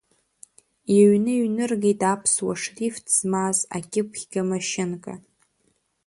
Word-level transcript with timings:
Иҩны 0.97 1.31
иҩныргеит 1.35 2.01
аԥсуа 2.13 2.53
шрифт 2.61 3.05
змаз 3.17 3.57
акьыԥхьга 3.75 4.41
машьынка. 4.49 5.13